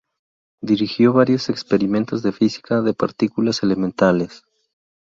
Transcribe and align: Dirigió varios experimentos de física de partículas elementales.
Dirigió 0.63 1.13
varios 1.13 1.47
experimentos 1.49 2.23
de 2.23 2.31
física 2.31 2.81
de 2.81 2.95
partículas 2.95 3.61
elementales. 3.61 4.41